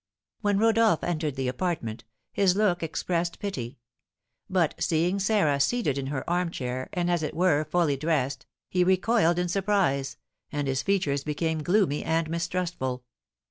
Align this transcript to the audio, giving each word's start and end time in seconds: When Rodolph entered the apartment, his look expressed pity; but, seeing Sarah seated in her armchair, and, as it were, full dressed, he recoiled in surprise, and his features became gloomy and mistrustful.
When 0.39 0.57
Rodolph 0.57 1.03
entered 1.03 1.35
the 1.35 1.47
apartment, 1.47 2.05
his 2.33 2.55
look 2.55 2.81
expressed 2.81 3.37
pity; 3.37 3.77
but, 4.49 4.73
seeing 4.79 5.19
Sarah 5.19 5.59
seated 5.59 5.95
in 5.99 6.07
her 6.07 6.27
armchair, 6.27 6.89
and, 6.91 7.07
as 7.11 7.21
it 7.21 7.35
were, 7.35 7.65
full 7.65 7.95
dressed, 7.97 8.47
he 8.67 8.83
recoiled 8.83 9.37
in 9.37 9.47
surprise, 9.47 10.17
and 10.51 10.67
his 10.67 10.81
features 10.81 11.23
became 11.23 11.61
gloomy 11.61 12.03
and 12.03 12.31
mistrustful. 12.31 13.03